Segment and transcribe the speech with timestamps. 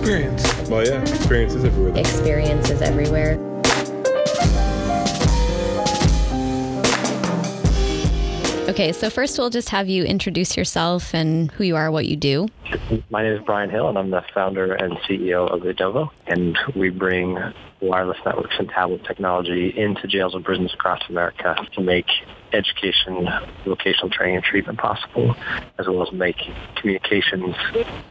[0.00, 0.68] experience.
[0.70, 1.92] Well, yeah, experiences everywhere.
[1.92, 2.00] though.
[2.00, 3.38] Experiences everywhere.
[8.70, 12.16] Okay, so first we'll just have you introduce yourself and who you are, what you
[12.16, 12.48] do.
[13.10, 16.10] My name is Brian Hill, and I'm the founder and CEO of Edovo.
[16.26, 17.36] And we bring
[17.80, 22.06] wireless networks and tablet technology into jails and prisons across America to make
[22.52, 23.28] education,
[23.64, 25.34] vocational training, and treatment possible,
[25.78, 26.36] as well as make
[26.76, 27.54] communications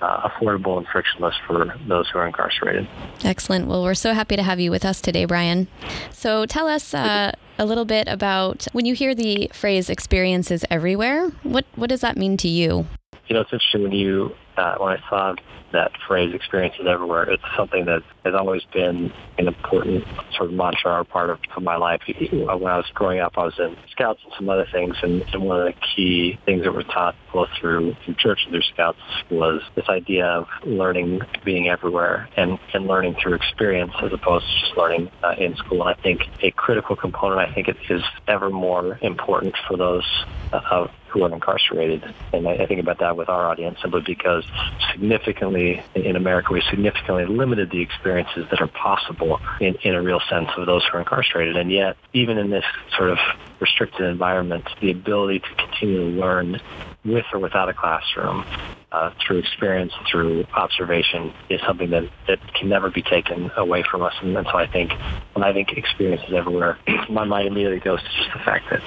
[0.00, 2.88] uh, affordable and frictionless for those who are incarcerated.
[3.24, 3.66] Excellent.
[3.66, 5.68] Well, we're so happy to have you with us today, Brian.
[6.10, 11.28] So tell us uh, a little bit about when you hear the phrase experiences everywhere,
[11.42, 12.86] what, what does that mean to you?
[13.28, 15.34] You know, it's interesting when you uh, when I saw
[15.72, 20.04] that phrase "experiences everywhere," it's something that has always been an important
[20.36, 22.00] sort of mantra or part of, of my life.
[22.06, 25.42] When I was growing up, I was in Scouts and some other things, and, and
[25.42, 28.98] one of the key things that were taught both through, through church and through Scouts
[29.30, 34.60] was this idea of learning being everywhere and, and learning through experience as opposed to
[34.60, 35.82] just learning uh, in school.
[35.86, 40.04] And I think a critical component, I think it is ever more important for those
[40.52, 42.04] uh, who are incarcerated.
[42.32, 44.43] And I, I think about that with our audience simply because
[44.92, 50.20] significantly in America, we significantly limited the experiences that are possible in, in a real
[50.28, 51.56] sense of those who are incarcerated.
[51.56, 52.64] And yet, even in this
[52.96, 53.18] sort of
[53.60, 56.60] restricted environment, the ability to continue to learn
[57.04, 58.44] with or without a classroom
[58.92, 64.02] uh, through experience, through observation, is something that, that can never be taken away from
[64.02, 64.14] us.
[64.22, 64.92] And, and so I think
[65.32, 66.78] when I think experiences everywhere,
[67.10, 68.82] my mind immediately goes to just the fact that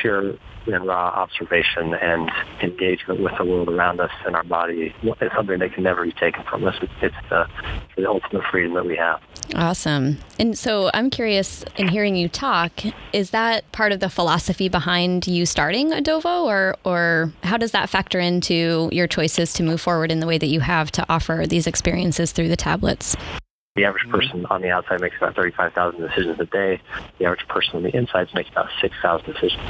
[0.00, 0.34] pure
[0.74, 2.30] and raw observation and
[2.62, 6.12] engagement with the world around us and our body is something that can never be
[6.12, 6.74] taken from us.
[7.02, 7.46] It's, the,
[7.96, 9.20] the ultimate freedom that we have.
[9.54, 10.18] Awesome.
[10.38, 12.72] And so I'm curious in hearing you talk,
[13.12, 17.88] is that part of the philosophy behind you starting Edovo or or how does that
[17.88, 21.44] factor into your choices to move forward in the way that you have to offer
[21.48, 23.16] these experiences through the tablets?
[23.76, 26.80] The average person on the outside makes about 35,000 decisions a day.
[27.18, 29.60] The average person on the inside makes about 6,000 decisions.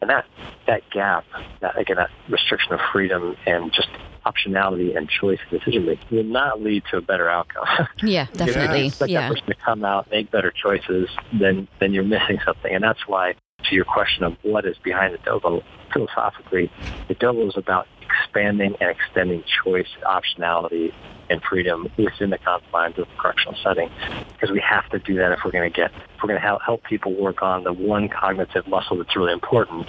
[0.00, 0.26] And that,
[0.66, 1.24] that gap,
[1.60, 3.88] that, again, that restriction of freedom and just
[4.24, 7.64] optionality and choice and decision making will not lead to a better outcome.
[8.02, 8.86] Yeah, definitely.
[8.86, 9.22] Expect yeah.
[9.22, 12.72] that person to come out, make better choices, then then you're missing something.
[12.72, 15.62] And that's why, to your question of what is behind Edovo,
[15.92, 16.70] philosophically,
[17.08, 20.92] Edovo is about expanding and extending choice, optionality,
[21.30, 23.90] and freedom within the confines of the correctional setting.
[24.32, 26.46] Because we have to do that if we're going to get, if we're going to
[26.46, 29.86] help, help people work on the one cognitive muscle that's really important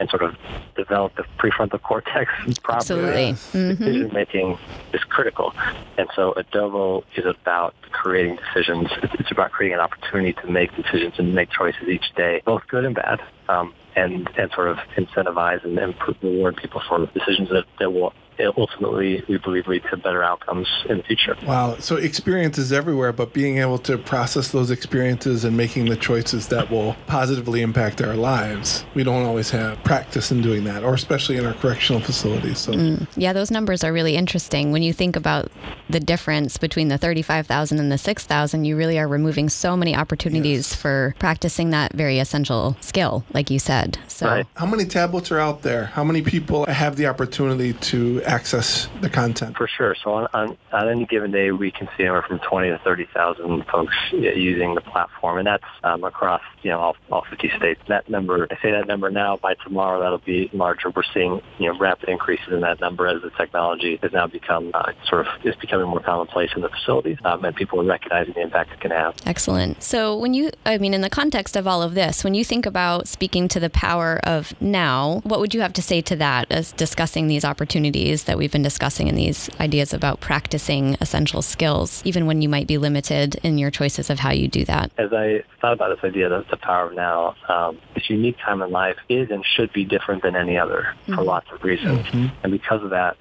[0.00, 0.36] and sort of
[0.76, 2.30] develop the prefrontal cortex
[2.62, 3.30] properly.
[3.30, 3.32] Absolutely.
[3.52, 3.78] Mhm.
[3.78, 4.58] Decision making
[4.92, 5.54] is critical.
[5.96, 8.88] And so Edovo is about creating decisions.
[9.02, 12.66] It's it's about creating an opportunity to make decisions and make choices each day, both
[12.66, 13.20] good and bad.
[13.48, 18.12] Um, and, and sort of incentivize and, and reward people for decisions that, that will
[18.56, 21.36] ultimately, we believe, lead to better outcomes in the future.
[21.46, 21.76] Wow.
[21.78, 26.48] So experience is everywhere, but being able to process those experiences and making the choices
[26.48, 28.84] that will positively impact our lives.
[28.94, 32.58] We don't always have practice in doing that, or especially in our correctional facilities.
[32.58, 33.06] So Mm.
[33.16, 34.72] Yeah, those numbers are really interesting.
[34.72, 35.50] When you think about
[35.88, 40.74] the difference between the 35,000 and the 6,000, you really are removing so many opportunities
[40.74, 43.98] for practicing that very essential skill, like you said.
[44.06, 44.46] So, Right.
[44.54, 45.86] how many tablets are out there?
[45.86, 49.56] How many people have the opportunity to access the content?
[49.56, 49.94] For sure.
[50.02, 53.64] So on, on, on any given day, we can see anywhere from 20 to 30,000
[53.66, 57.80] folks using the platform, and that's um, across you know all, all 50 states.
[57.88, 59.36] That number, I say that number now.
[59.36, 60.90] By tomorrow, that'll be larger.
[60.90, 64.70] We're seeing you know rapid increases in that number as the technology has now become
[64.74, 68.34] uh, sort of is becoming more commonplace in the facilities, um, and people are recognizing
[68.34, 69.14] the impact it can have.
[69.26, 69.82] Excellent.
[69.82, 72.66] So, when you, I mean, in the context of all of this, when you think
[72.66, 76.46] about speaking to the power of now, what would you have to say to that
[76.50, 82.02] as discussing these opportunities that we've been discussing in these ideas about practicing essential skills,
[82.04, 84.90] even when you might be limited in your choices of how you do that?
[84.98, 88.62] as I thought about this idea of the power of now, um, this unique time
[88.62, 92.06] in life is and should be different than any other for lots of reasons.
[92.42, 93.16] And because of that,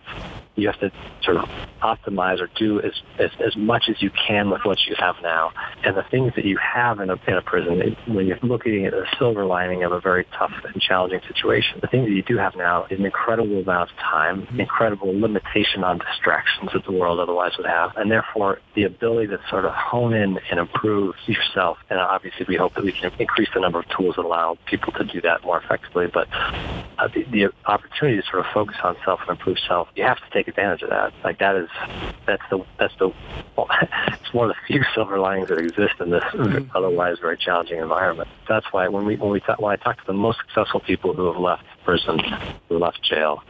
[0.56, 0.92] you have to
[1.24, 1.50] sort of
[1.82, 5.52] optimize or do as, as, as much as you can with what you have now.
[5.84, 8.92] And the things that you have in a, in a prison, when you're looking at
[8.92, 12.38] the silver lining of a very tough and challenging situation, the things that you do
[12.38, 17.20] have now is an incredible amount of time, incredible limitation on distractions that the world
[17.20, 17.92] otherwise would have.
[17.96, 21.78] And therefore, the ability to sort of hone in and improve yourself.
[21.90, 24.92] And obviously, we hope that we can increase the number of tools that allow people
[24.94, 26.08] to do that more effectively.
[26.14, 30.04] But uh, the, the opportunity to sort of focus on self and improve self, you
[30.04, 31.14] have to take advantage of that.
[31.24, 31.70] Like that is,
[32.26, 33.12] that's the, that's the,
[33.56, 33.68] well,
[34.08, 36.70] it's one of the few silver linings that exist in this mm-hmm.
[36.76, 38.30] otherwise very challenging environment.
[38.48, 41.14] That's why when we, when we talk, when I talk to the most successful people
[41.14, 42.20] who have left prison,
[42.68, 43.44] who left jail,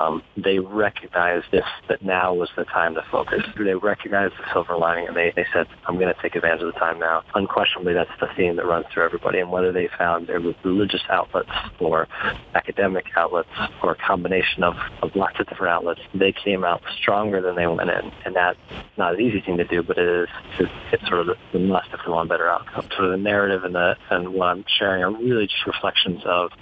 [0.00, 3.42] um, they recognized this that now was the time to focus.
[3.56, 6.72] They recognized the silver lining, and they, they said, "I'm going to take advantage of
[6.72, 9.40] the time now." Unquestionably, that's the theme that runs through everybody.
[9.40, 12.08] And whether they found their religious outlets or
[12.54, 13.50] academic outlets
[13.82, 17.66] or a combination of, of lots of different outlets, they came out stronger than they
[17.66, 18.58] went in, and that's
[18.96, 21.88] not an easy thing to do, but it is it's, it's sort of the must
[21.92, 22.88] if we want better outcome.
[22.96, 26.52] So the narrative and the and what I'm sharing are really just reflections of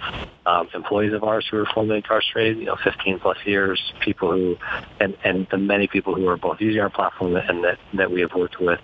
[0.45, 4.57] um, employees of ours who were formerly incarcerated, you know, 15 plus years, people who,
[4.99, 8.21] and, and the many people who are both using our platform and that, that we
[8.21, 8.79] have worked with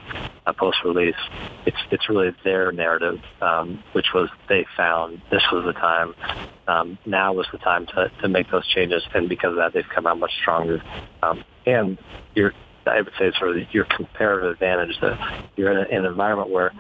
[0.45, 1.15] uh, post-release.
[1.65, 6.13] It's, it's really their narrative, um, which was they found this was the time,
[6.67, 9.03] um, now was the time to, to make those changes.
[9.13, 10.81] And because of that, they've come out much stronger.
[11.23, 11.97] Um, and
[12.35, 12.53] you're,
[12.85, 16.51] I would say sort of your comparative advantage that you're in, a, in an environment
[16.51, 16.71] where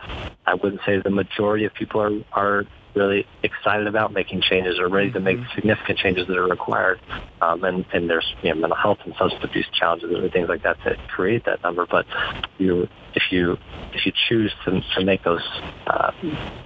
[0.45, 2.63] I wouldn't say the majority of people are, are
[2.95, 5.55] really excited about making changes or ready to make mm-hmm.
[5.55, 6.99] significant changes that are required.
[7.45, 10.63] Um, and, and there's you know, mental health and substance abuse challenges and things like
[10.63, 11.85] that that create that number.
[11.85, 12.05] But
[12.57, 13.57] you, if you
[13.93, 15.43] if you choose to, to make those
[15.87, 16.11] uh,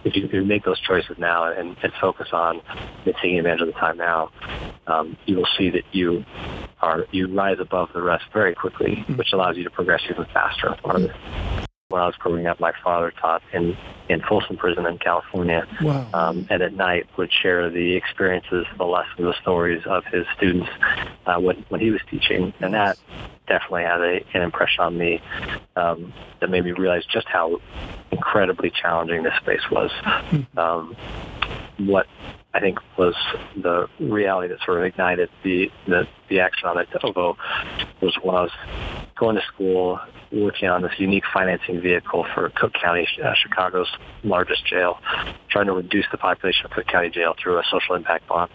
[0.03, 2.61] if, you, if you make those choices now and, and focus on
[3.05, 4.31] taking advantage of the time now,
[4.87, 6.23] um, you will see that you
[6.81, 9.17] are you rise above the rest very quickly, mm-hmm.
[9.17, 10.75] which allows you to progress even faster.
[10.83, 11.58] The
[11.89, 13.75] when I was growing up, my father taught in,
[14.09, 15.67] in Folsom Prison in California.
[15.81, 16.07] Wow.
[16.13, 20.69] Um, and at night would share the experiences, the lessons, the stories of his students
[21.25, 22.53] uh, when, when he was teaching.
[22.59, 22.99] And that
[23.47, 25.19] definitely had a, an impression on me
[25.75, 27.59] um, that made me realize just how
[28.11, 29.89] incredibly challenging this space was.
[29.91, 30.59] Hmm.
[30.59, 30.95] Um,
[31.79, 32.05] what
[32.53, 33.15] I think was
[33.55, 37.37] the reality that sort of ignited the, the, the action on it Ovo
[38.01, 38.51] was when I was
[39.15, 39.99] going to school
[40.31, 43.89] working on this unique financing vehicle for Cook County, uh, Chicago's
[44.23, 44.99] largest jail,
[45.49, 48.51] trying to reduce the population of Cook County Jail through a social impact bond.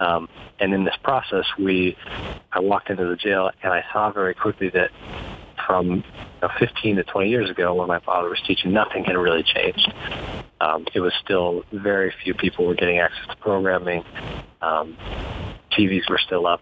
[0.00, 0.28] Um,
[0.60, 1.96] and in this process, we,
[2.52, 4.90] I walked into the jail and I saw very quickly that
[5.66, 6.02] from you
[6.42, 9.92] know, 15 to 20 years ago when my father was teaching, nothing had really changed.
[10.60, 14.04] Um, it was still very few people were getting access to programming.
[14.60, 14.96] Um,
[15.78, 16.60] TVs were still up,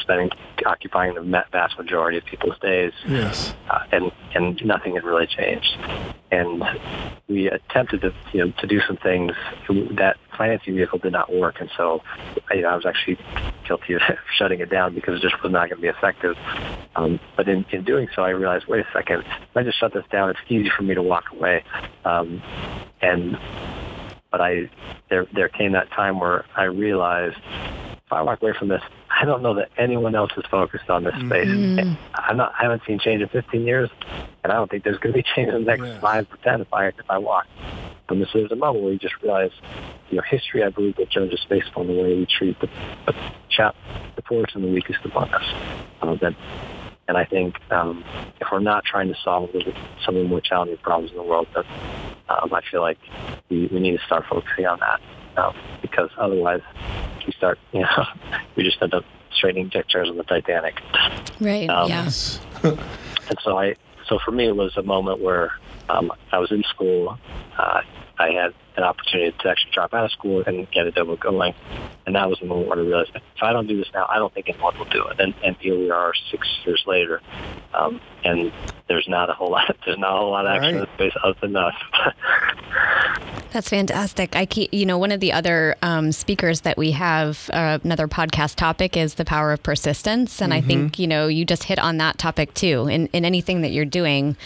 [0.00, 0.30] spending
[0.66, 2.92] occupying the vast majority of people's days.
[3.06, 5.76] Yes, uh, and and nothing had really changed.
[6.30, 6.62] And
[7.28, 9.32] we attempted to you know to do some things
[9.96, 12.02] that financing vehicle did not work, and so
[12.54, 13.18] you know, I was actually
[13.66, 14.00] guilty of
[14.38, 16.36] shutting it down because it just was not going to be effective.
[16.96, 19.92] Um, but in, in doing so, I realized, wait a second, if I just shut
[19.92, 21.64] this down, it's easy for me to walk away.
[22.04, 22.42] Um,
[23.02, 23.38] and
[24.30, 24.70] but I
[25.10, 27.38] there there came that time where I realized
[28.08, 31.04] if I walk away from this, I don't know that anyone else is focused on
[31.04, 31.46] this space.
[31.46, 31.92] Mm-hmm.
[32.14, 32.54] I'm not.
[32.58, 33.90] I haven't seen change in 15 years,
[34.42, 36.00] and I don't think there's going to be change in the next yeah.
[36.00, 37.46] five or 10 if I if I walk.
[38.08, 39.50] And this is a moment where you just realize,
[40.08, 40.64] you know, history.
[40.64, 42.70] I believe will that judges based on the way we treat the,
[43.04, 43.14] the
[43.50, 43.76] chap,
[44.16, 45.44] the poorest and the weakest among us.
[46.00, 46.34] Uh, that
[47.08, 48.02] and I think um,
[48.40, 49.50] if we're not trying to solve
[50.02, 51.66] some of the more challenging problems in the world, that
[52.30, 52.98] um, I feel like
[53.50, 55.00] we, we need to start focusing on that
[55.36, 56.62] um, because otherwise
[57.28, 58.04] we start, you know,
[58.56, 60.80] we just end up straightening deck chairs on the Titanic.
[61.40, 61.68] Right.
[61.68, 62.40] Um, yes.
[62.62, 63.76] and so I,
[64.08, 65.52] so for me, it was a moment where
[65.88, 67.18] um, I was in school.
[67.56, 67.82] Uh,
[68.18, 71.54] I had an opportunity to actually drop out of school and get Edovo going.
[72.06, 74.18] And that was the moment where I realized if I don't do this now, I
[74.18, 75.20] don't think anyone will do it.
[75.20, 77.20] And, and here we are six years later,
[77.74, 78.50] um, and
[78.88, 79.76] there's not a whole lot.
[79.84, 80.82] There's not a whole lot of action right.
[80.82, 81.74] in the space other than us.
[83.50, 84.36] That's fantastic.
[84.36, 88.06] I keep, you know, one of the other um, speakers that we have, uh, another
[88.06, 90.64] podcast topic is the power of persistence, and mm-hmm.
[90.64, 91.02] I think mm-hmm.
[91.02, 92.88] you know you just hit on that topic too.
[92.88, 94.36] In in anything that you're doing,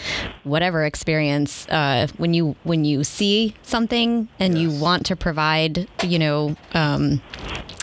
[0.43, 4.61] whatever experience, uh, when you when you see something and yes.
[4.61, 6.55] you want to provide, you know.
[6.73, 7.21] Um,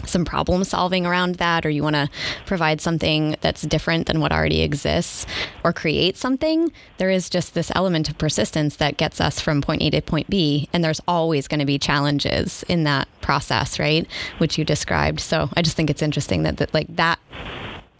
[0.06, 2.08] some problem solving around that, or you want to
[2.46, 5.26] provide something that's different than what already exists,
[5.62, 9.82] or create something, there is just this element of persistence that gets us from point
[9.82, 10.68] A to point B.
[10.72, 14.06] And there's always going to be challenges in that process, right?
[14.38, 15.20] Which you described.
[15.20, 17.18] So I just think it's interesting that, that like that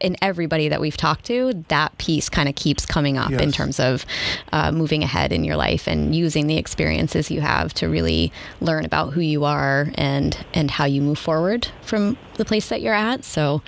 [0.00, 3.42] in everybody that we've talked to, that piece kind of keeps coming up yes.
[3.42, 4.06] in terms of
[4.52, 8.86] uh, moving ahead in your life and using the experiences you have to really learn
[8.86, 12.94] about who you are and and how you move forward from the place that you're
[12.94, 13.24] at.
[13.24, 13.60] So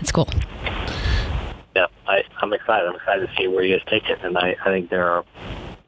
[0.00, 0.28] it's cool.
[1.76, 2.88] Yeah, I, I'm excited.
[2.88, 5.24] I'm excited to see where you guys take it, and I, I think there are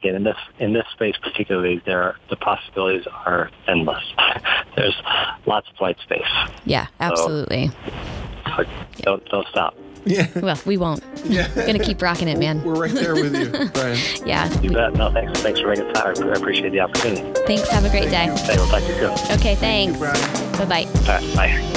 [0.02, 4.02] again in this in this space particularly there the possibilities are endless
[4.76, 5.00] there's
[5.47, 6.23] lots of white space
[6.64, 7.71] yeah absolutely
[8.56, 8.64] so,
[9.02, 10.26] don't don't stop yeah.
[10.42, 11.04] Well, we won't.
[11.25, 11.49] Yeah.
[11.54, 12.62] We're gonna keep rocking it, man.
[12.64, 13.99] We're right there with you, Brian.
[14.26, 14.52] yeah.
[14.61, 14.94] You bet.
[14.94, 15.40] No, thanks.
[15.40, 16.16] Thanks for making time.
[16.18, 17.23] I appreciate the opportunity.
[17.47, 17.68] Thanks.
[17.68, 18.44] Have a great Thank day.
[18.44, 19.38] Hey, we'll talk to you soon.
[19.38, 19.54] Okay.
[19.54, 19.99] Thanks.
[20.59, 20.85] Bye bye.
[20.85, 21.37] All right.
[21.37, 21.68] Bye.